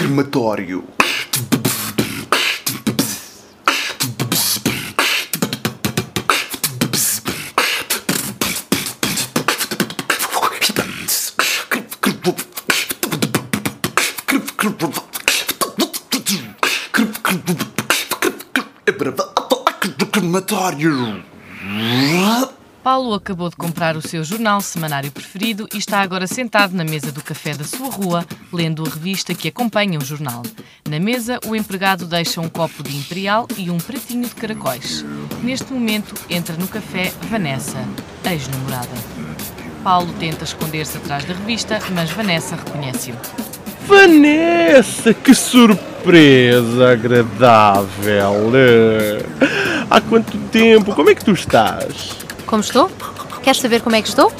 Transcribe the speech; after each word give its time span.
Crematório. 0.00 0.82
Crematório. 20.12 21.24
Paulo 22.82 23.12
acabou 23.12 23.50
de 23.50 23.56
comprar 23.56 23.94
o 23.94 24.00
seu 24.00 24.24
jornal 24.24 24.60
semanário 24.62 25.12
preferido 25.12 25.68
e 25.72 25.76
está 25.76 26.00
agora 26.00 26.26
sentado 26.26 26.74
na 26.74 26.82
mesa 26.82 27.12
do 27.12 27.22
café 27.22 27.52
da 27.52 27.64
sua 27.64 27.90
rua, 27.90 28.24
lendo 28.50 28.82
a 28.82 28.88
revista 28.88 29.34
que 29.34 29.48
acompanha 29.48 29.98
o 29.98 30.04
jornal. 30.04 30.42
Na 30.88 30.98
mesa, 30.98 31.38
o 31.46 31.54
empregado 31.54 32.06
deixa 32.06 32.40
um 32.40 32.48
copo 32.48 32.82
de 32.82 32.96
imperial 32.96 33.46
e 33.58 33.70
um 33.70 33.76
pratinho 33.76 34.26
de 34.26 34.34
caracóis. 34.34 35.04
Neste 35.42 35.74
momento, 35.74 36.14
entra 36.30 36.56
no 36.56 36.66
café 36.66 37.12
Vanessa, 37.28 37.84
ex-namorada. 38.24 38.88
Paulo 39.84 40.12
tenta 40.18 40.44
esconder-se 40.44 40.96
atrás 40.96 41.24
da 41.24 41.34
revista, 41.34 41.78
mas 41.94 42.10
Vanessa 42.10 42.56
reconhece-o. 42.56 43.16
Vanessa, 43.86 45.12
que 45.12 45.34
surpresa 45.34 46.92
agradável! 46.92 48.30
Há 49.90 50.00
quanto 50.00 50.38
tempo? 50.50 50.94
Como 50.94 51.10
é 51.10 51.14
que 51.14 51.24
tu 51.24 51.32
estás? 51.32 52.29
Como 52.50 52.62
estou? 52.62 52.90
Queres 53.44 53.60
saber 53.60 53.80
como 53.80 53.94
é 53.94 54.02
que 54.02 54.08
estou? 54.08 54.32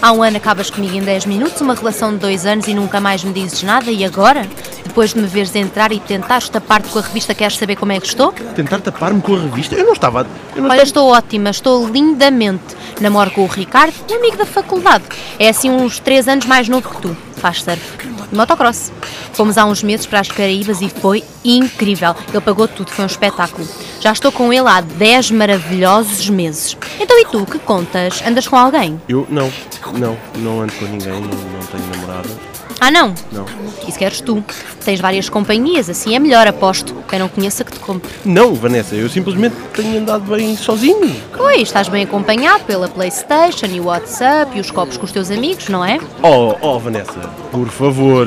Há 0.00 0.12
um 0.12 0.22
ano 0.22 0.36
acabas 0.36 0.70
comigo 0.70 0.94
em 0.94 1.02
10 1.02 1.26
minutos, 1.26 1.60
uma 1.60 1.74
relação 1.74 2.12
de 2.12 2.18
dois 2.18 2.46
anos 2.46 2.68
e 2.68 2.74
nunca 2.74 3.00
mais 3.00 3.24
me 3.24 3.32
dizes 3.32 3.64
nada, 3.64 3.90
e 3.90 4.04
agora? 4.04 4.46
Depois 4.84 5.12
de 5.12 5.20
me 5.20 5.26
veres 5.26 5.52
entrar 5.56 5.90
e 5.90 5.98
tentares 5.98 6.48
tapar-te 6.48 6.88
com 6.90 7.00
a 7.00 7.02
revista, 7.02 7.34
queres 7.34 7.56
saber 7.56 7.74
como 7.74 7.90
é 7.90 7.98
que 7.98 8.06
estou? 8.06 8.30
Tentar 8.54 8.80
tapar-me 8.80 9.20
com 9.20 9.34
a 9.34 9.40
revista? 9.40 9.74
Eu 9.74 9.84
não 9.84 9.94
estava. 9.94 10.28
Eu 10.54 10.62
não 10.62 10.70
Olha, 10.70 10.82
estava... 10.82 10.82
estou 10.84 11.08
ótima, 11.10 11.50
estou 11.50 11.88
lindamente. 11.88 12.76
Namoro 13.00 13.32
com 13.32 13.42
o 13.42 13.48
Ricardo, 13.48 13.94
um 14.12 14.14
amigo 14.14 14.36
da 14.36 14.46
faculdade. 14.46 15.04
É 15.36 15.48
assim 15.48 15.68
uns 15.68 15.98
3 15.98 16.28
anos 16.28 16.46
mais 16.46 16.68
novo 16.68 16.88
que 16.88 17.02
tu. 17.02 17.16
Faz 17.38 17.64
surf. 17.64 18.15
E 18.30 18.34
motocross. 18.34 18.92
Fomos 19.32 19.58
há 19.58 19.64
uns 19.64 19.82
meses 19.82 20.06
para 20.06 20.20
as 20.20 20.28
Caraíbas 20.28 20.80
e 20.80 20.88
foi 20.88 21.22
incrível. 21.44 22.14
Ele 22.28 22.40
pagou 22.40 22.66
tudo, 22.68 22.90
foi 22.90 23.04
um 23.04 23.06
espetáculo. 23.06 23.66
Já 24.00 24.12
estou 24.12 24.32
com 24.32 24.52
ele 24.52 24.68
há 24.68 24.80
10 24.80 25.30
maravilhosos 25.32 26.28
meses. 26.28 26.76
Então 26.98 27.18
e 27.18 27.24
tu, 27.26 27.44
que 27.46 27.58
contas? 27.58 28.22
Andas 28.26 28.48
com 28.48 28.56
alguém? 28.56 29.00
Eu 29.08 29.26
não, 29.28 29.50
não, 29.98 30.16
não 30.36 30.60
ando 30.62 30.72
com 30.74 30.84
ninguém, 30.86 31.12
não, 31.12 31.20
não 31.20 31.60
tenho 31.70 31.86
namorada. 31.94 32.55
Ah, 32.80 32.90
não? 32.90 33.14
Não. 33.32 33.46
Isso 33.88 33.98
queres 33.98 34.20
tu. 34.20 34.44
Tens 34.84 35.00
várias 35.00 35.28
companhias, 35.28 35.88
assim 35.88 36.14
é 36.14 36.18
melhor, 36.18 36.46
aposto. 36.46 36.94
Quem 37.08 37.18
não 37.18 37.28
conheça 37.28 37.64
que 37.64 37.72
te 37.72 37.78
compre. 37.80 38.10
Não, 38.24 38.54
Vanessa, 38.54 38.94
eu 38.94 39.08
simplesmente 39.08 39.56
tenho 39.74 39.98
andado 39.98 40.24
bem 40.24 40.56
sozinho. 40.56 41.16
Pois, 41.34 41.62
estás 41.62 41.88
bem 41.88 42.04
acompanhado 42.04 42.64
pela 42.64 42.88
Playstation 42.88 43.66
e 43.66 43.80
o 43.80 43.84
WhatsApp 43.84 44.56
e 44.56 44.60
os 44.60 44.70
copos 44.70 44.96
com 44.96 45.04
os 45.04 45.12
teus 45.12 45.30
amigos, 45.30 45.68
não 45.68 45.84
é? 45.84 45.98
Oh, 46.22 46.54
oh, 46.60 46.78
Vanessa, 46.78 47.20
por 47.50 47.68
favor. 47.68 48.26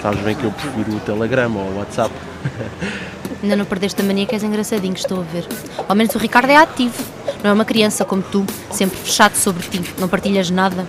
Sabes 0.00 0.20
bem 0.22 0.34
que 0.34 0.44
eu 0.44 0.50
prefiro 0.52 0.96
o 0.96 1.00
Telegram 1.00 1.54
ou 1.54 1.72
o 1.72 1.78
WhatsApp. 1.78 2.10
Ainda 3.42 3.56
não 3.56 3.64
perdeste 3.64 4.00
a 4.00 4.04
mania 4.04 4.26
que 4.26 4.34
és 4.34 4.42
engraçadinho, 4.42 4.94
estou 4.94 5.20
a 5.20 5.22
ver. 5.22 5.46
Ao 5.88 5.94
menos 5.94 6.14
o 6.14 6.18
Ricardo 6.18 6.50
é 6.50 6.56
ativo. 6.56 7.02
Não 7.42 7.50
é 7.50 7.52
uma 7.52 7.64
criança 7.64 8.04
como 8.04 8.22
tu, 8.22 8.44
sempre 8.70 8.98
fechado 8.98 9.34
sobre 9.36 9.66
ti. 9.66 9.82
Não 9.98 10.08
partilhas 10.08 10.50
nada. 10.50 10.86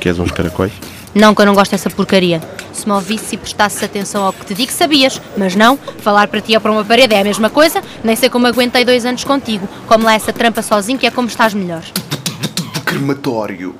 Queres 0.00 0.18
uns 0.18 0.30
caracóis? 0.30 0.72
Não, 1.16 1.34
que 1.34 1.40
eu 1.40 1.46
não 1.46 1.54
gosto 1.54 1.70
dessa 1.70 1.88
porcaria. 1.88 2.42
Se 2.74 2.86
me 2.86 2.92
ouvisse 2.92 3.36
e 3.36 3.38
prestasses 3.38 3.82
atenção 3.82 4.22
ao 4.22 4.34
que 4.34 4.44
te 4.44 4.52
digo, 4.52 4.70
sabias. 4.70 5.18
Mas 5.34 5.56
não, 5.56 5.78
falar 5.78 6.28
para 6.28 6.42
ti 6.42 6.54
ou 6.54 6.60
para 6.60 6.70
uma 6.70 6.84
parede 6.84 7.14
é 7.14 7.20
a 7.22 7.24
mesma 7.24 7.48
coisa. 7.48 7.82
Nem 8.04 8.14
sei 8.14 8.28
como 8.28 8.46
aguentei 8.46 8.84
dois 8.84 9.06
anos 9.06 9.24
contigo. 9.24 9.66
Come 9.86 10.04
lá 10.04 10.12
essa 10.12 10.30
trampa 10.30 10.60
sozinho 10.60 10.98
que 10.98 11.06
é 11.06 11.10
como 11.10 11.26
estás 11.26 11.54
melhor. 11.54 11.82
Crematório. 12.84 13.74